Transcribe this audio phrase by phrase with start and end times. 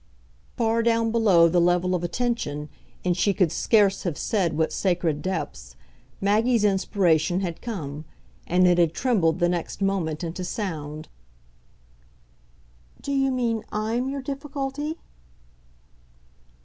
[0.57, 2.69] Far down below the level of attention,
[3.03, 5.75] in she could scarce have said what sacred depths,
[6.19, 8.05] Maggie's inspiration had come,
[8.47, 11.07] and it had trembled the next moment into sound.
[12.99, 14.97] "Do you mean I'M your difficulty?"